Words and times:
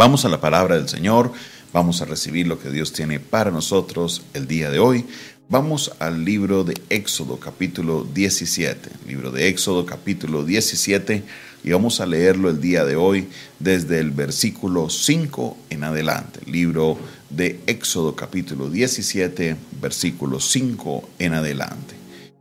Vamos 0.00 0.24
a 0.24 0.30
la 0.30 0.40
palabra 0.40 0.76
del 0.76 0.88
Señor, 0.88 1.30
vamos 1.74 2.00
a 2.00 2.06
recibir 2.06 2.46
lo 2.46 2.58
que 2.58 2.70
Dios 2.70 2.94
tiene 2.94 3.20
para 3.20 3.50
nosotros 3.50 4.22
el 4.32 4.48
día 4.48 4.70
de 4.70 4.78
hoy. 4.78 5.04
Vamos 5.50 5.92
al 5.98 6.24
libro 6.24 6.64
de 6.64 6.72
Éxodo 6.88 7.38
capítulo 7.38 8.04
17, 8.04 8.88
libro 9.06 9.30
de 9.30 9.48
Éxodo 9.48 9.84
capítulo 9.84 10.42
17 10.42 11.22
y 11.62 11.70
vamos 11.70 12.00
a 12.00 12.06
leerlo 12.06 12.48
el 12.48 12.62
día 12.62 12.86
de 12.86 12.96
hoy 12.96 13.28
desde 13.58 13.98
el 13.98 14.10
versículo 14.10 14.88
5 14.88 15.58
en 15.68 15.84
adelante. 15.84 16.40
Libro 16.46 16.96
de 17.28 17.60
Éxodo 17.66 18.16
capítulo 18.16 18.70
17, 18.70 19.54
versículo 19.82 20.40
5 20.40 21.10
en 21.18 21.34
adelante. 21.34 21.94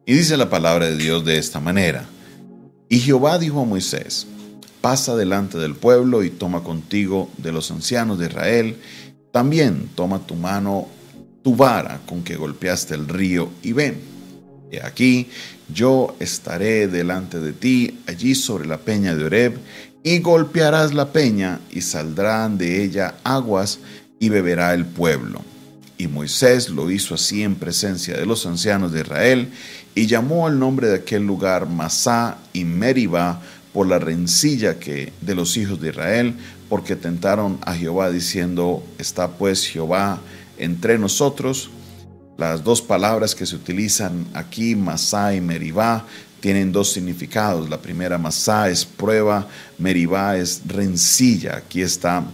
Y 0.05 0.13
dice 0.13 0.37
la 0.37 0.49
palabra 0.49 0.85
de 0.85 0.95
Dios 0.95 1.25
de 1.25 1.37
esta 1.37 1.59
manera. 1.59 2.07
Y 2.87 2.99
Jehová 2.99 3.37
dijo 3.37 3.59
a 3.59 3.65
Moisés, 3.65 4.27
pasa 4.81 5.15
delante 5.15 5.57
del 5.57 5.75
pueblo 5.75 6.23
y 6.23 6.29
toma 6.29 6.63
contigo 6.63 7.29
de 7.37 7.51
los 7.51 7.71
ancianos 7.71 8.19
de 8.19 8.27
Israel, 8.27 8.77
también 9.31 9.89
toma 9.95 10.25
tu 10.25 10.35
mano, 10.35 10.87
tu 11.43 11.55
vara 11.55 12.01
con 12.05 12.23
que 12.23 12.35
golpeaste 12.35 12.95
el 12.95 13.07
río 13.07 13.49
y 13.61 13.73
ven. 13.73 13.99
Y 14.71 14.77
aquí 14.77 15.29
yo 15.73 16.15
estaré 16.19 16.87
delante 16.87 17.39
de 17.39 17.53
ti 17.53 17.99
allí 18.07 18.35
sobre 18.35 18.67
la 18.67 18.77
peña 18.77 19.15
de 19.15 19.25
Oreb, 19.25 19.57
y 20.01 20.19
golpearás 20.19 20.93
la 20.93 21.11
peña 21.11 21.59
y 21.71 21.81
saldrán 21.81 22.57
de 22.57 22.83
ella 22.83 23.15
aguas 23.23 23.79
y 24.19 24.29
beberá 24.29 24.73
el 24.73 24.85
pueblo. 24.85 25.41
Y 25.97 26.07
Moisés 26.07 26.69
lo 26.69 26.89
hizo 26.89 27.15
así 27.15 27.43
en 27.43 27.55
presencia 27.55 28.15
de 28.15 28.25
los 28.25 28.45
ancianos 28.45 28.93
de 28.93 29.01
Israel, 29.01 29.49
y 29.95 30.07
llamó 30.07 30.47
al 30.47 30.57
nombre 30.57 30.87
de 30.87 30.95
aquel 30.95 31.23
lugar 31.23 31.67
Masá 31.67 32.37
y 32.53 32.63
Meribá, 32.63 33.41
por 33.79 33.87
la 33.87 33.97
rencilla 33.97 34.77
que 34.77 35.13
de 35.21 35.35
los 35.35 35.55
hijos 35.55 35.79
de 35.79 35.91
Israel, 35.91 36.35
porque 36.67 36.97
tentaron 36.97 37.59
a 37.61 37.73
Jehová 37.73 38.11
diciendo, 38.11 38.83
está 38.97 39.29
pues 39.29 39.65
Jehová 39.65 40.19
entre 40.57 40.97
nosotros. 40.97 41.69
Las 42.37 42.61
dos 42.65 42.81
palabras 42.81 43.33
que 43.33 43.45
se 43.45 43.55
utilizan 43.55 44.27
aquí, 44.33 44.75
Masá 44.75 45.33
y 45.33 45.39
Meribá, 45.39 46.05
tienen 46.41 46.73
dos 46.73 46.91
significados. 46.91 47.69
La 47.69 47.81
primera, 47.81 48.17
Masá, 48.17 48.69
es 48.69 48.83
prueba, 48.83 49.47
Meribá 49.77 50.35
es 50.35 50.61
rencilla. 50.67 51.55
Aquí 51.55 51.81
está 51.81 52.25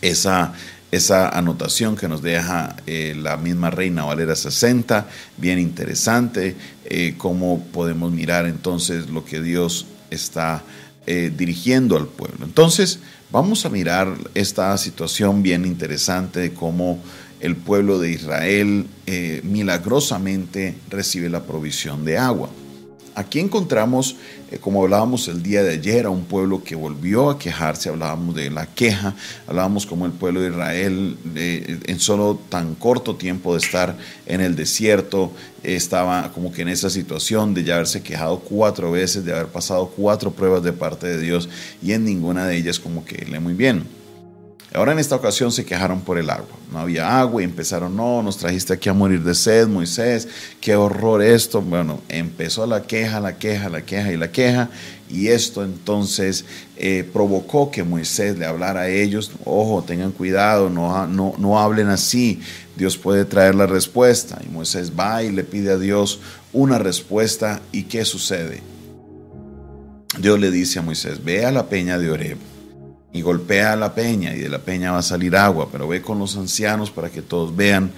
esa 0.00 0.54
esa 0.90 1.28
anotación 1.28 1.96
que 1.96 2.08
nos 2.08 2.22
deja 2.22 2.76
eh, 2.86 3.14
la 3.16 3.36
misma 3.36 3.70
Reina 3.70 4.04
Valera 4.04 4.34
60, 4.34 5.06
bien 5.36 5.58
interesante, 5.58 6.56
eh, 6.84 7.14
cómo 7.16 7.64
podemos 7.72 8.12
mirar 8.12 8.46
entonces 8.46 9.08
lo 9.08 9.24
que 9.24 9.40
Dios 9.40 9.86
está 10.10 10.62
eh, 11.06 11.32
dirigiendo 11.36 11.96
al 11.96 12.06
pueblo. 12.06 12.44
Entonces, 12.44 12.98
vamos 13.30 13.64
a 13.64 13.70
mirar 13.70 14.16
esta 14.34 14.76
situación 14.78 15.42
bien 15.42 15.64
interesante 15.64 16.40
de 16.40 16.52
cómo 16.52 17.00
el 17.40 17.56
pueblo 17.56 17.98
de 17.98 18.10
Israel 18.10 18.86
milagrosamente 19.44 20.76
recibe 20.90 21.30
la 21.30 21.44
provisión 21.44 22.04
de 22.04 22.18
agua. 22.18 22.50
Aquí 23.20 23.38
encontramos, 23.38 24.16
eh, 24.50 24.56
como 24.58 24.82
hablábamos 24.82 25.28
el 25.28 25.42
día 25.42 25.62
de 25.62 25.74
ayer, 25.74 26.06
a 26.06 26.10
un 26.10 26.24
pueblo 26.24 26.64
que 26.64 26.74
volvió 26.74 27.28
a 27.28 27.38
quejarse, 27.38 27.90
hablábamos 27.90 28.34
de 28.34 28.48
la 28.48 28.64
queja, 28.64 29.14
hablábamos 29.46 29.84
como 29.84 30.06
el 30.06 30.12
pueblo 30.12 30.40
de 30.40 30.48
Israel 30.48 31.18
en 31.34 32.00
solo 32.00 32.40
tan 32.48 32.74
corto 32.76 33.16
tiempo 33.16 33.52
de 33.52 33.58
estar 33.58 33.98
en 34.24 34.40
el 34.40 34.56
desierto, 34.56 35.32
estaba 35.62 36.32
como 36.32 36.50
que 36.50 36.62
en 36.62 36.70
esa 36.70 36.88
situación 36.88 37.52
de 37.52 37.62
ya 37.62 37.74
haberse 37.74 38.02
quejado 38.02 38.38
cuatro 38.38 38.90
veces, 38.90 39.22
de 39.22 39.34
haber 39.34 39.48
pasado 39.48 39.92
cuatro 39.94 40.30
pruebas 40.30 40.62
de 40.62 40.72
parte 40.72 41.06
de 41.06 41.20
Dios 41.20 41.50
y 41.82 41.92
en 41.92 42.06
ninguna 42.06 42.46
de 42.46 42.56
ellas 42.56 42.80
como 42.80 43.04
que 43.04 43.26
le 43.26 43.38
muy 43.38 43.52
bien. 43.52 43.99
Ahora 44.72 44.92
en 44.92 45.00
esta 45.00 45.16
ocasión 45.16 45.50
se 45.50 45.64
quejaron 45.64 46.00
por 46.02 46.16
el 46.16 46.30
agua. 46.30 46.56
No 46.70 46.78
había 46.78 47.18
agua 47.18 47.42
y 47.42 47.44
empezaron, 47.44 47.96
no, 47.96 48.22
nos 48.22 48.36
trajiste 48.36 48.72
aquí 48.72 48.88
a 48.88 48.92
morir 48.92 49.20
de 49.24 49.34
sed, 49.34 49.66
Moisés, 49.66 50.28
qué 50.60 50.76
horror 50.76 51.22
esto. 51.22 51.60
Bueno, 51.60 52.00
empezó 52.08 52.64
la 52.68 52.82
queja, 52.82 53.18
la 53.18 53.36
queja, 53.36 53.68
la 53.68 53.82
queja 53.82 54.12
y 54.12 54.16
la 54.16 54.30
queja. 54.30 54.70
Y 55.08 55.26
esto 55.26 55.64
entonces 55.64 56.44
eh, 56.76 57.04
provocó 57.12 57.72
que 57.72 57.82
Moisés 57.82 58.38
le 58.38 58.46
hablara 58.46 58.82
a 58.82 58.88
ellos, 58.88 59.32
ojo, 59.44 59.82
tengan 59.82 60.12
cuidado, 60.12 60.70
no, 60.70 61.04
no, 61.08 61.34
no 61.36 61.58
hablen 61.58 61.88
así, 61.88 62.40
Dios 62.76 62.96
puede 62.96 63.24
traer 63.24 63.56
la 63.56 63.66
respuesta. 63.66 64.40
Y 64.46 64.52
Moisés 64.52 64.92
va 64.96 65.24
y 65.24 65.32
le 65.32 65.42
pide 65.42 65.72
a 65.72 65.78
Dios 65.78 66.20
una 66.52 66.78
respuesta. 66.78 67.60
¿Y 67.72 67.84
qué 67.84 68.04
sucede? 68.04 68.62
Dios 70.20 70.38
le 70.38 70.52
dice 70.52 70.78
a 70.78 70.82
Moisés, 70.82 71.24
ve 71.24 71.44
a 71.44 71.50
la 71.50 71.68
peña 71.68 71.98
de 71.98 72.08
Oreb 72.08 72.38
y 73.12 73.22
golpea 73.22 73.76
la 73.76 73.94
peña 73.94 74.34
y 74.34 74.40
de 74.40 74.48
la 74.48 74.60
peña 74.60 74.92
va 74.92 74.98
a 74.98 75.02
salir 75.02 75.36
agua, 75.36 75.68
pero 75.70 75.88
ve 75.88 76.00
con 76.00 76.18
los 76.18 76.36
ancianos 76.36 76.90
para 76.90 77.10
que 77.10 77.22
todos 77.22 77.54
vean 77.54 77.90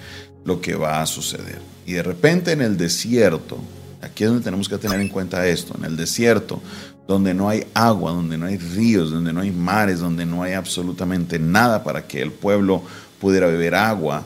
lo 0.45 0.59
que 0.59 0.75
va 0.75 1.01
a 1.01 1.05
suceder. 1.05 1.61
Y 1.85 1.93
de 1.93 2.03
repente 2.03 2.51
en 2.51 2.61
el 2.61 2.77
desierto, 2.77 3.57
aquí 4.01 4.23
es 4.23 4.29
donde 4.29 4.43
tenemos 4.43 4.67
que 4.67 4.77
tener 4.77 4.99
en 4.99 5.09
cuenta 5.09 5.47
esto, 5.47 5.75
en 5.77 5.85
el 5.85 5.97
desierto, 5.97 6.61
donde 7.07 7.33
no 7.33 7.49
hay 7.49 7.65
agua, 7.73 8.11
donde 8.11 8.37
no 8.37 8.45
hay 8.45 8.57
ríos, 8.57 9.11
donde 9.11 9.33
no 9.33 9.41
hay 9.41 9.51
mares, 9.51 9.99
donde 9.99 10.25
no 10.25 10.41
hay 10.41 10.53
absolutamente 10.53 11.37
nada 11.37 11.83
para 11.83 12.07
que 12.07 12.21
el 12.21 12.31
pueblo 12.31 12.81
pudiera 13.19 13.47
beber 13.47 13.75
agua, 13.75 14.23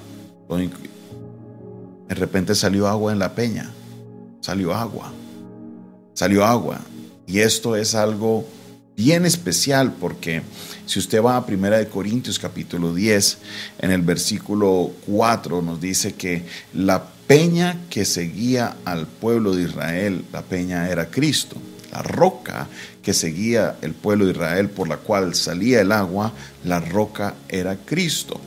de 2.07 2.15
repente 2.15 2.55
salió 2.55 2.87
agua 2.87 3.11
en 3.11 3.19
la 3.19 3.33
peña, 3.35 3.69
salió 4.39 4.73
agua, 4.73 5.11
salió 6.13 6.45
agua. 6.45 6.79
Y 7.25 7.39
esto 7.39 7.75
es 7.75 7.95
algo 7.95 8.45
bien 8.97 9.27
especial 9.27 9.93
porque 9.93 10.41
si 10.87 10.97
usted 10.97 11.21
va 11.21 11.37
a 11.37 11.45
Primera 11.45 11.77
de 11.77 11.87
Corintios 11.87 12.39
capítulo 12.39 12.95
10, 12.95 13.37
en 13.79 13.91
el 13.91 14.01
versículo 14.01 14.91
4 15.05 15.61
nos 15.61 15.79
dice 15.79 16.15
que 16.15 16.43
la 16.73 17.05
peña 17.27 17.77
que 17.91 18.05
seguía 18.05 18.77
al 18.85 19.05
pueblo 19.05 19.55
de 19.55 19.63
Israel, 19.63 20.25
la 20.33 20.41
peña 20.41 20.89
era 20.89 21.11
Cristo. 21.11 21.57
La 21.91 22.01
roca 22.01 22.67
que 23.03 23.13
seguía 23.13 23.77
el 23.81 23.93
pueblo 23.93 24.25
de 24.25 24.31
Israel 24.31 24.69
por 24.69 24.87
la 24.87 24.97
cual 24.97 25.35
salía 25.35 25.79
el 25.79 25.91
agua, 25.91 26.33
la 26.63 26.79
roca 26.79 27.35
era 27.49 27.77
Cristo. 27.77 28.41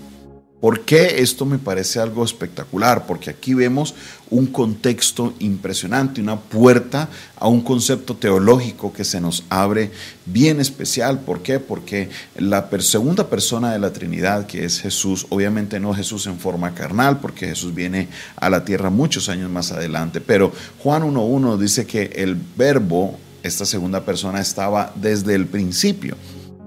¿Por 0.60 0.80
qué 0.82 1.22
esto 1.22 1.46
me 1.46 1.58
parece 1.58 2.00
algo 2.00 2.22
espectacular? 2.22 3.06
Porque 3.06 3.30
aquí 3.30 3.54
vemos 3.54 3.94
un 4.28 4.46
contexto 4.46 5.32
impresionante, 5.38 6.20
una 6.20 6.38
puerta 6.38 7.08
a 7.36 7.48
un 7.48 7.62
concepto 7.62 8.14
teológico 8.14 8.92
que 8.92 9.04
se 9.04 9.22
nos 9.22 9.44
abre 9.48 9.90
bien 10.26 10.60
especial. 10.60 11.20
¿Por 11.20 11.40
qué? 11.40 11.60
Porque 11.60 12.10
la 12.36 12.68
segunda 12.80 13.30
persona 13.30 13.72
de 13.72 13.78
la 13.78 13.94
Trinidad, 13.94 14.46
que 14.46 14.66
es 14.66 14.82
Jesús, 14.82 15.26
obviamente 15.30 15.80
no 15.80 15.94
Jesús 15.94 16.26
en 16.26 16.38
forma 16.38 16.74
carnal, 16.74 17.20
porque 17.20 17.48
Jesús 17.48 17.74
viene 17.74 18.08
a 18.36 18.50
la 18.50 18.62
tierra 18.62 18.90
muchos 18.90 19.30
años 19.30 19.50
más 19.50 19.72
adelante, 19.72 20.20
pero 20.20 20.52
Juan 20.82 21.04
1.1 21.04 21.56
dice 21.56 21.86
que 21.86 22.12
el 22.16 22.36
verbo, 22.56 23.18
esta 23.42 23.64
segunda 23.64 24.04
persona, 24.04 24.42
estaba 24.42 24.92
desde 24.94 25.34
el 25.34 25.46
principio. 25.46 26.18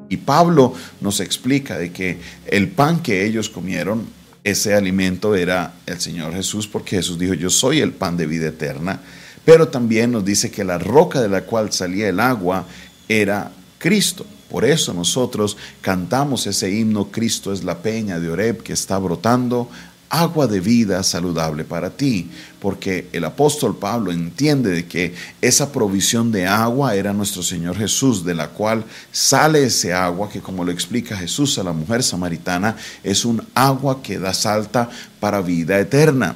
Y 0.09 0.17
Pablo 0.17 0.73
nos 1.01 1.19
explica 1.19 1.77
de 1.77 1.91
que 1.91 2.17
el 2.47 2.69
pan 2.69 3.01
que 3.01 3.25
ellos 3.25 3.49
comieron, 3.49 4.05
ese 4.43 4.73
alimento 4.73 5.35
era 5.35 5.73
el 5.85 5.99
Señor 6.01 6.33
Jesús, 6.33 6.67
porque 6.67 6.97
Jesús 6.97 7.17
dijo, 7.17 7.33
yo 7.33 7.49
soy 7.49 7.79
el 7.79 7.93
pan 7.93 8.17
de 8.17 8.25
vida 8.25 8.47
eterna, 8.47 8.99
pero 9.45 9.69
también 9.69 10.11
nos 10.11 10.25
dice 10.25 10.51
que 10.51 10.63
la 10.63 10.77
roca 10.77 11.21
de 11.21 11.29
la 11.29 11.43
cual 11.43 11.71
salía 11.71 12.09
el 12.09 12.19
agua 12.19 12.65
era 13.07 13.51
Cristo. 13.77 14.25
Por 14.49 14.65
eso 14.65 14.93
nosotros 14.93 15.57
cantamos 15.81 16.45
ese 16.45 16.71
himno, 16.71 17.09
Cristo 17.09 17.51
es 17.51 17.63
la 17.63 17.79
peña 17.79 18.19
de 18.19 18.29
Oreb 18.29 18.61
que 18.61 18.73
está 18.73 18.97
brotando 18.99 19.69
agua 20.13 20.45
de 20.45 20.59
vida 20.59 21.01
saludable 21.01 21.63
para 21.63 21.89
ti, 21.89 22.29
porque 22.59 23.09
el 23.13 23.25
apóstol 23.25 23.75
Pablo 23.75 24.11
entiende 24.11 24.69
de 24.69 24.85
que 24.85 25.15
esa 25.41 25.71
provisión 25.71 26.31
de 26.31 26.45
agua 26.45 26.95
era 26.95 27.13
nuestro 27.13 27.41
Señor 27.41 27.75
Jesús, 27.75 28.23
de 28.23 28.35
la 28.35 28.49
cual 28.49 28.85
sale 29.11 29.63
ese 29.63 29.91
agua 29.91 30.29
que 30.29 30.39
como 30.39 30.63
lo 30.63 30.71
explica 30.71 31.17
Jesús 31.17 31.57
a 31.57 31.63
la 31.63 31.73
mujer 31.73 32.03
samaritana, 32.03 32.75
es 33.03 33.25
un 33.25 33.43
agua 33.55 34.03
que 34.03 34.19
da 34.19 34.35
salta 34.35 34.87
para 35.19 35.41
vida 35.41 35.79
eterna, 35.79 36.35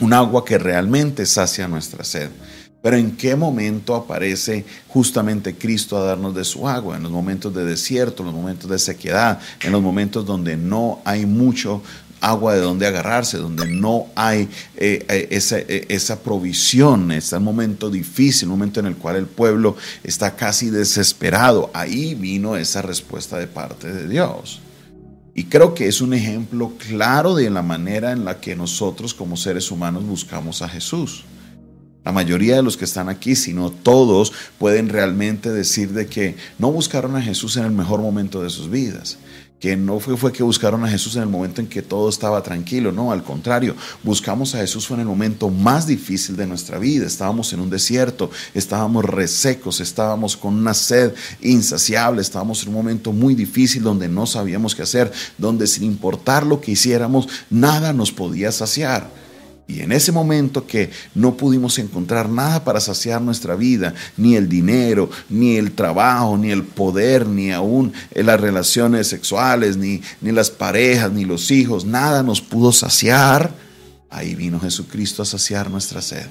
un 0.00 0.12
agua 0.12 0.44
que 0.44 0.56
realmente 0.56 1.26
sacia 1.26 1.66
nuestra 1.66 2.04
sed. 2.04 2.30
Pero 2.80 2.96
¿en 2.96 3.16
qué 3.16 3.34
momento 3.34 3.94
aparece 3.96 4.64
justamente 4.88 5.56
Cristo 5.56 5.96
a 5.96 6.04
darnos 6.04 6.34
de 6.34 6.44
su 6.44 6.68
agua? 6.68 6.96
En 6.96 7.02
los 7.02 7.12
momentos 7.12 7.52
de 7.54 7.64
desierto, 7.64 8.22
en 8.22 8.26
los 8.26 8.34
momentos 8.34 8.70
de 8.70 8.78
sequedad, 8.78 9.40
en 9.60 9.72
los 9.72 9.82
momentos 9.82 10.26
donde 10.26 10.56
no 10.56 11.00
hay 11.04 11.26
mucho 11.26 11.82
agua 12.22 12.54
de 12.54 12.60
donde 12.60 12.86
agarrarse, 12.86 13.36
donde 13.36 13.66
no 13.66 14.06
hay 14.14 14.48
eh, 14.76 15.04
eh, 15.08 15.28
esa, 15.30 15.58
eh, 15.58 15.86
esa, 15.88 16.20
provisión, 16.20 17.10
está 17.10 17.36
el 17.36 17.42
momento 17.42 17.90
difícil, 17.90 18.48
un 18.48 18.58
momento 18.58 18.80
en 18.80 18.86
el 18.86 18.96
cual 18.96 19.16
el 19.16 19.26
pueblo 19.26 19.76
está 20.04 20.36
casi 20.36 20.70
desesperado. 20.70 21.70
Ahí 21.74 22.14
vino 22.14 22.56
esa 22.56 22.80
respuesta 22.80 23.38
de 23.38 23.48
parte 23.48 23.92
de 23.92 24.08
Dios. 24.08 24.60
Y 25.34 25.44
creo 25.44 25.74
que 25.74 25.88
es 25.88 26.00
un 26.00 26.14
ejemplo 26.14 26.74
claro 26.78 27.34
de 27.34 27.50
la 27.50 27.62
manera 27.62 28.12
en 28.12 28.24
la 28.24 28.40
que 28.40 28.54
nosotros 28.54 29.14
como 29.14 29.36
seres 29.36 29.70
humanos 29.70 30.04
buscamos 30.06 30.62
a 30.62 30.68
Jesús. 30.68 31.24
La 32.04 32.12
mayoría 32.12 32.56
de 32.56 32.62
los 32.62 32.76
que 32.76 32.84
están 32.84 33.08
aquí, 33.08 33.36
si 33.36 33.52
no 33.52 33.70
todos, 33.70 34.32
pueden 34.58 34.88
realmente 34.88 35.50
decir 35.50 35.90
de 35.92 36.06
que 36.06 36.36
no 36.58 36.70
buscaron 36.70 37.16
a 37.16 37.22
Jesús 37.22 37.56
en 37.56 37.64
el 37.64 37.70
mejor 37.70 38.00
momento 38.00 38.42
de 38.42 38.50
sus 38.50 38.70
vidas 38.70 39.18
que 39.62 39.76
no 39.76 40.00
fue, 40.00 40.16
fue 40.16 40.32
que 40.32 40.42
buscaron 40.42 40.84
a 40.84 40.88
Jesús 40.88 41.14
en 41.14 41.22
el 41.22 41.28
momento 41.28 41.60
en 41.60 41.68
que 41.68 41.82
todo 41.82 42.08
estaba 42.08 42.42
tranquilo, 42.42 42.90
no, 42.90 43.12
al 43.12 43.22
contrario, 43.22 43.76
buscamos 44.02 44.56
a 44.56 44.58
Jesús 44.58 44.88
fue 44.88 44.96
en 44.96 45.02
el 45.02 45.06
momento 45.06 45.50
más 45.50 45.86
difícil 45.86 46.34
de 46.34 46.48
nuestra 46.48 46.80
vida, 46.80 47.06
estábamos 47.06 47.52
en 47.52 47.60
un 47.60 47.70
desierto, 47.70 48.28
estábamos 48.54 49.04
resecos, 49.04 49.80
estábamos 49.80 50.36
con 50.36 50.54
una 50.54 50.74
sed 50.74 51.14
insaciable, 51.42 52.22
estábamos 52.22 52.64
en 52.64 52.70
un 52.70 52.74
momento 52.74 53.12
muy 53.12 53.36
difícil 53.36 53.84
donde 53.84 54.08
no 54.08 54.26
sabíamos 54.26 54.74
qué 54.74 54.82
hacer, 54.82 55.12
donde 55.38 55.68
sin 55.68 55.84
importar 55.84 56.44
lo 56.44 56.60
que 56.60 56.72
hiciéramos, 56.72 57.28
nada 57.48 57.92
nos 57.92 58.10
podía 58.10 58.50
saciar. 58.50 59.21
Y 59.72 59.80
en 59.80 59.90
ese 59.90 60.12
momento 60.12 60.66
que 60.66 60.90
no 61.14 61.34
pudimos 61.34 61.78
encontrar 61.78 62.28
nada 62.28 62.62
para 62.62 62.78
saciar 62.78 63.22
nuestra 63.22 63.56
vida, 63.56 63.94
ni 64.18 64.36
el 64.36 64.46
dinero, 64.48 65.08
ni 65.30 65.56
el 65.56 65.72
trabajo, 65.72 66.36
ni 66.36 66.50
el 66.50 66.62
poder, 66.62 67.26
ni 67.26 67.52
aún 67.52 67.92
las 68.14 68.38
relaciones 68.38 69.06
sexuales, 69.08 69.78
ni, 69.78 70.02
ni 70.20 70.30
las 70.30 70.50
parejas, 70.50 71.10
ni 71.10 71.24
los 71.24 71.50
hijos, 71.50 71.86
nada 71.86 72.22
nos 72.22 72.42
pudo 72.42 72.70
saciar, 72.70 73.54
ahí 74.10 74.34
vino 74.34 74.60
Jesucristo 74.60 75.22
a 75.22 75.26
saciar 75.26 75.70
nuestra 75.70 76.02
sed. 76.02 76.26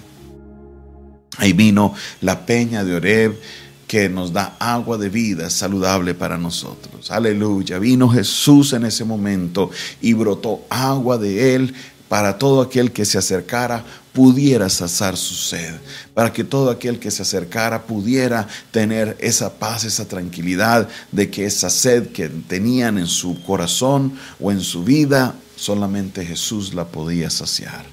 Ahí 1.37 1.53
vino 1.53 1.95
la 2.19 2.45
peña 2.45 2.83
de 2.83 2.95
Oreb 2.95 3.39
que 3.87 4.07
nos 4.07 4.31
da 4.31 4.55
agua 4.59 4.97
de 4.99 5.09
vida 5.09 5.49
saludable 5.49 6.13
para 6.13 6.37
nosotros. 6.37 7.09
Aleluya. 7.09 7.79
Vino 7.79 8.07
Jesús 8.07 8.73
en 8.73 8.85
ese 8.85 9.03
momento 9.03 9.71
y 9.99 10.13
brotó 10.13 10.61
agua 10.69 11.17
de 11.17 11.55
él 11.55 11.73
para 12.11 12.37
todo 12.37 12.59
aquel 12.59 12.91
que 12.91 13.05
se 13.05 13.17
acercara 13.17 13.85
pudiera 14.11 14.67
saciar 14.67 15.15
su 15.15 15.33
sed, 15.33 15.75
para 16.13 16.33
que 16.33 16.43
todo 16.43 16.69
aquel 16.69 16.99
que 16.99 17.09
se 17.09 17.21
acercara 17.21 17.83
pudiera 17.83 18.49
tener 18.69 19.15
esa 19.21 19.53
paz, 19.53 19.85
esa 19.85 20.05
tranquilidad 20.05 20.89
de 21.13 21.31
que 21.31 21.45
esa 21.45 21.69
sed 21.69 22.09
que 22.09 22.27
tenían 22.27 22.97
en 22.97 23.07
su 23.07 23.41
corazón 23.43 24.19
o 24.41 24.51
en 24.51 24.59
su 24.59 24.83
vida, 24.83 25.35
solamente 25.55 26.25
Jesús 26.25 26.73
la 26.73 26.83
podía 26.83 27.29
saciar. 27.29 27.85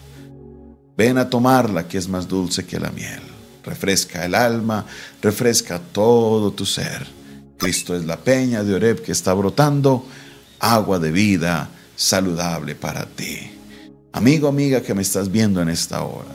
Ven 0.96 1.16
a 1.16 1.30
tomarla 1.30 1.86
que 1.86 1.98
es 1.98 2.08
más 2.08 2.26
dulce 2.26 2.66
que 2.66 2.80
la 2.80 2.90
miel. 2.90 3.22
Refresca 3.62 4.24
el 4.24 4.34
alma, 4.34 4.84
refresca 5.22 5.78
todo 5.78 6.50
tu 6.50 6.66
ser. 6.66 7.06
Cristo 7.56 7.94
es 7.94 8.04
la 8.04 8.16
peña 8.16 8.64
de 8.64 8.74
Oreb 8.74 9.00
que 9.00 9.12
está 9.12 9.32
brotando 9.32 10.04
agua 10.58 10.98
de 10.98 11.12
vida 11.12 11.70
saludable 11.94 12.74
para 12.74 13.06
ti. 13.06 13.57
Amigo, 14.12 14.48
amiga 14.48 14.82
que 14.82 14.94
me 14.94 15.02
estás 15.02 15.30
viendo 15.30 15.60
en 15.60 15.68
esta 15.68 16.02
hora, 16.02 16.30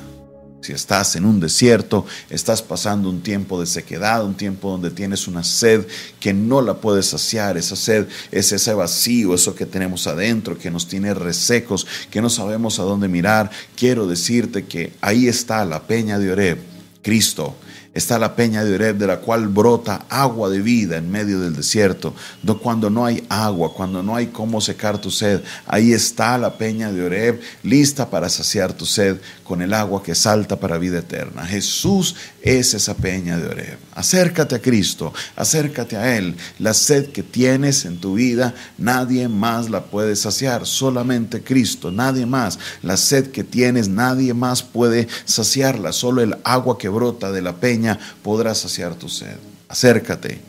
si 0.62 0.72
estás 0.72 1.16
en 1.16 1.26
un 1.26 1.40
desierto, 1.40 2.06
estás 2.30 2.62
pasando 2.62 3.10
un 3.10 3.22
tiempo 3.22 3.60
de 3.60 3.66
sequedad, 3.66 4.24
un 4.24 4.36
tiempo 4.36 4.70
donde 4.70 4.92
tienes 4.92 5.28
una 5.28 5.44
sed 5.44 5.86
que 6.20 6.34
no 6.34 6.62
la 6.62 6.76
puedes 6.76 7.08
saciar, 7.08 7.58
esa 7.58 7.76
sed 7.76 8.08
es 8.32 8.52
ese 8.52 8.74
vacío, 8.76 9.34
eso 9.34 9.56
que 9.56 9.66
tenemos 9.66 10.06
adentro, 10.06 10.58
que 10.58 10.70
nos 10.70 10.88
tiene 10.88 11.16
resecos, 11.16 11.88
que 12.12 12.22
no 12.22 12.30
sabemos 12.30 12.80
a 12.80 12.84
dónde 12.84 13.08
mirar, 13.08 13.50
quiero 13.76 14.08
decirte 14.08 14.66
que 14.66 14.94
ahí 15.02 15.28
está 15.28 15.66
la 15.66 15.82
peña 15.82 16.20
de 16.20 16.32
Oreb, 16.32 16.60
Cristo 17.02 17.56
está 17.94 18.18
la 18.18 18.36
peña 18.36 18.64
de 18.64 18.74
Oreb, 18.74 18.98
de 18.98 19.08
la 19.08 19.18
cual 19.18 19.48
brota 19.48 20.06
agua 20.10 20.50
de 20.50 20.62
vida 20.62 20.98
en 20.98 21.12
medio 21.12 21.40
del 21.40 21.56
desierto. 21.56 22.16
Cuando 22.62 22.90
no 22.90 23.06
hay 23.06 23.24
agua, 23.30 23.74
cuando 23.74 24.02
no 24.02 24.16
hay 24.16 24.28
cómo 24.28 24.62
secar 24.62 24.98
tu 25.00 25.12
sed, 25.12 25.42
ahí 25.68 25.94
está 25.94 26.38
la 26.38 26.58
peña 26.58 26.92
de 26.92 27.06
Oreb, 27.06 27.42
lista 27.62 28.10
para 28.10 28.30
saciar 28.30 28.74
tu 28.74 28.86
sed 28.86 29.18
con 29.44 29.62
el 29.62 29.74
agua 29.74 30.02
que 30.02 30.16
salta 30.16 30.60
para 30.60 30.78
vida 30.78 31.00
eterna. 31.00 31.46
Jesús 31.46 32.16
es 32.42 32.74
esa 32.74 32.96
peña 32.96 33.38
de 33.38 33.48
Oreb. 33.48 33.78
Acércate 33.94 34.56
a 34.56 34.62
Cristo, 34.62 35.14
acércate 35.36 35.96
a 35.96 36.18
Él. 36.18 36.36
La 36.58 36.74
sed 36.74 37.12
que 37.12 37.22
tienes 37.22 37.86
en 37.86 37.98
tu 37.98 38.16
vida, 38.16 38.56
nadie 38.78 39.28
más 39.28 39.70
la 39.70 39.84
puede 39.84 40.16
saciar, 40.16 40.66
solamente 40.66 41.44
Cristo, 41.44 41.92
nadie 41.92 42.26
más. 42.26 42.58
La 42.82 42.98
sed 42.98 43.30
que 43.30 43.44
tienes, 43.44 43.88
nadie 43.88 44.34
más 44.34 44.64
puede 44.64 45.08
saciarla, 45.26 45.94
solo 45.94 46.22
el 46.22 46.38
agua 46.44 46.78
que 46.80 46.90
brota 46.90 47.32
de 47.32 47.42
la 47.44 47.58
peña 47.58 47.83
podrás 48.22 48.60
saciar 48.60 48.96
tu 48.96 49.10
sed. 49.10 49.38
Acércate, 49.68 50.40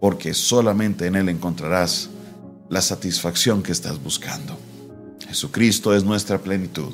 porque 0.00 0.34
solamente 0.34 1.06
en 1.06 1.16
Él 1.16 1.28
encontrarás 1.28 2.08
la 2.68 2.80
satisfacción 2.80 3.62
que 3.62 3.72
estás 3.72 4.02
buscando. 4.02 4.58
Jesucristo 5.28 5.94
es 5.94 6.04
nuestra 6.04 6.38
plenitud. 6.38 6.92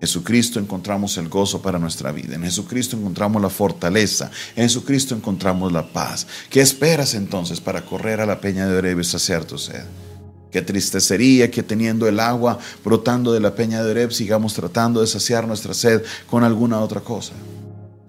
Jesucristo 0.00 0.58
encontramos 0.58 1.16
el 1.16 1.28
gozo 1.28 1.62
para 1.62 1.78
nuestra 1.78 2.10
vida. 2.10 2.34
En 2.34 2.42
Jesucristo 2.42 2.96
encontramos 2.96 3.40
la 3.40 3.48
fortaleza. 3.48 4.30
En 4.56 4.64
Jesucristo 4.64 5.14
encontramos 5.14 5.70
la 5.72 5.92
paz. 5.92 6.26
¿Qué 6.50 6.60
esperas 6.60 7.14
entonces 7.14 7.60
para 7.60 7.86
correr 7.86 8.20
a 8.20 8.26
la 8.26 8.40
peña 8.40 8.66
de 8.66 8.76
Oreb 8.76 8.98
y 8.98 9.04
saciar 9.04 9.44
tu 9.44 9.58
sed? 9.58 9.84
Qué 10.50 10.60
triste 10.60 11.00
sería 11.00 11.50
que 11.50 11.62
teniendo 11.62 12.08
el 12.08 12.18
agua 12.18 12.58
brotando 12.84 13.32
de 13.32 13.40
la 13.40 13.54
peña 13.54 13.82
de 13.82 13.92
Oreb 13.92 14.10
sigamos 14.10 14.54
tratando 14.54 15.00
de 15.00 15.06
saciar 15.06 15.46
nuestra 15.46 15.72
sed 15.72 16.02
con 16.28 16.42
alguna 16.42 16.80
otra 16.80 17.00
cosa 17.00 17.32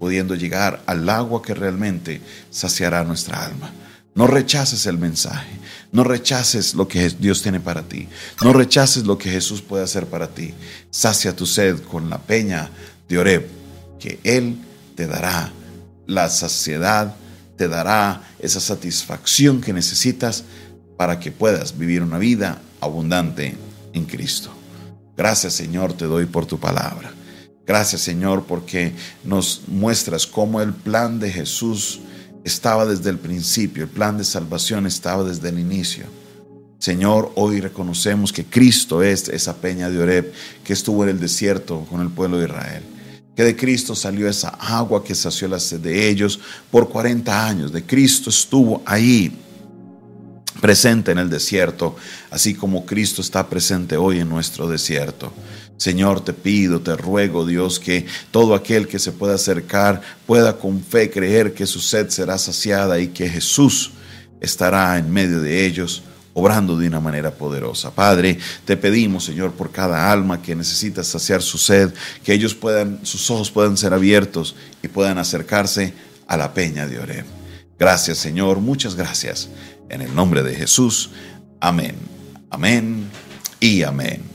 pudiendo 0.04 0.34
llegar 0.34 0.82
al 0.84 1.08
agua 1.08 1.40
que 1.40 1.54
realmente 1.54 2.20
saciará 2.50 3.04
nuestra 3.04 3.42
alma. 3.42 3.72
No 4.14 4.26
rechaces 4.26 4.84
el 4.84 4.98
mensaje, 4.98 5.48
no 5.92 6.04
rechaces 6.04 6.74
lo 6.74 6.86
que 6.86 7.08
Dios 7.08 7.40
tiene 7.40 7.58
para 7.58 7.84
ti, 7.84 8.06
no 8.42 8.52
rechaces 8.52 9.04
lo 9.04 9.16
que 9.16 9.30
Jesús 9.30 9.62
puede 9.62 9.82
hacer 9.82 10.04
para 10.04 10.28
ti. 10.28 10.52
Sacia 10.90 11.34
tu 11.34 11.46
sed 11.46 11.78
con 11.78 12.10
la 12.10 12.18
peña 12.18 12.68
de 13.08 13.16
Oreb, 13.16 13.46
que 13.98 14.20
Él 14.24 14.58
te 14.94 15.06
dará 15.06 15.50
la 16.06 16.28
saciedad, 16.28 17.16
te 17.56 17.66
dará 17.66 18.24
esa 18.40 18.60
satisfacción 18.60 19.62
que 19.62 19.72
necesitas 19.72 20.44
para 20.98 21.18
que 21.18 21.32
puedas 21.32 21.78
vivir 21.78 22.02
una 22.02 22.18
vida 22.18 22.60
abundante 22.82 23.56
en 23.94 24.04
Cristo. 24.04 24.50
Gracias 25.16 25.54
Señor 25.54 25.94
te 25.94 26.04
doy 26.04 26.26
por 26.26 26.44
tu 26.44 26.60
palabra. 26.60 27.14
Gracias 27.66 28.02
Señor 28.02 28.44
porque 28.46 28.92
nos 29.24 29.62
muestras 29.68 30.26
cómo 30.26 30.60
el 30.60 30.72
plan 30.72 31.18
de 31.18 31.30
Jesús 31.30 32.00
estaba 32.44 32.84
desde 32.84 33.10
el 33.10 33.18
principio, 33.18 33.84
el 33.84 33.88
plan 33.88 34.18
de 34.18 34.24
salvación 34.24 34.86
estaba 34.86 35.24
desde 35.24 35.48
el 35.48 35.58
inicio. 35.58 36.04
Señor, 36.78 37.32
hoy 37.36 37.62
reconocemos 37.62 38.30
que 38.30 38.44
Cristo 38.44 39.02
es 39.02 39.28
esa 39.28 39.56
peña 39.56 39.88
de 39.88 39.98
Oreb 39.98 40.32
que 40.62 40.74
estuvo 40.74 41.02
en 41.04 41.10
el 41.10 41.20
desierto 41.20 41.86
con 41.88 42.02
el 42.02 42.10
pueblo 42.10 42.36
de 42.36 42.44
Israel. 42.44 42.82
Que 43.34 43.42
de 43.42 43.56
Cristo 43.56 43.94
salió 43.94 44.28
esa 44.28 44.50
agua 44.50 45.02
que 45.02 45.14
sació 45.14 45.48
la 45.48 45.58
sed 45.58 45.80
de 45.80 46.08
ellos 46.10 46.38
por 46.70 46.90
40 46.90 47.48
años. 47.48 47.72
De 47.72 47.82
Cristo 47.82 48.28
estuvo 48.28 48.82
ahí 48.84 49.43
presente 50.64 51.12
en 51.12 51.18
el 51.18 51.28
desierto, 51.28 51.94
así 52.30 52.54
como 52.54 52.86
Cristo 52.86 53.20
está 53.20 53.50
presente 53.50 53.98
hoy 53.98 54.20
en 54.20 54.30
nuestro 54.30 54.66
desierto. 54.66 55.30
Señor, 55.76 56.24
te 56.24 56.32
pido, 56.32 56.80
te 56.80 56.96
ruego, 56.96 57.44
Dios, 57.44 57.78
que 57.78 58.06
todo 58.30 58.54
aquel 58.54 58.88
que 58.88 58.98
se 58.98 59.12
pueda 59.12 59.34
acercar 59.34 60.00
pueda 60.24 60.56
con 60.56 60.82
fe 60.82 61.10
creer 61.10 61.52
que 61.52 61.66
su 61.66 61.80
sed 61.80 62.08
será 62.08 62.38
saciada 62.38 62.98
y 62.98 63.08
que 63.08 63.28
Jesús 63.28 63.90
estará 64.40 64.96
en 64.96 65.12
medio 65.12 65.42
de 65.42 65.66
ellos 65.66 66.02
obrando 66.32 66.78
de 66.78 66.88
una 66.88 66.98
manera 66.98 67.30
poderosa. 67.30 67.94
Padre, 67.94 68.38
te 68.64 68.78
pedimos, 68.78 69.26
Señor, 69.26 69.52
por 69.52 69.70
cada 69.70 70.10
alma 70.10 70.40
que 70.40 70.56
necesita 70.56 71.04
saciar 71.04 71.42
su 71.42 71.58
sed, 71.58 71.92
que 72.24 72.32
ellos 72.32 72.54
puedan, 72.54 73.00
sus 73.02 73.30
ojos 73.30 73.50
puedan 73.50 73.76
ser 73.76 73.92
abiertos 73.92 74.56
y 74.82 74.88
puedan 74.88 75.18
acercarse 75.18 75.92
a 76.26 76.38
la 76.38 76.54
peña 76.54 76.86
de 76.86 77.00
Oreb. 77.00 77.26
Gracias, 77.78 78.16
Señor, 78.16 78.60
muchas 78.60 78.94
gracias. 78.94 79.50
En 79.88 80.02
el 80.02 80.14
nombre 80.14 80.42
de 80.42 80.54
Jesús. 80.54 81.10
Amén. 81.60 81.96
Amén 82.50 83.08
y 83.60 83.82
amén. 83.82 84.33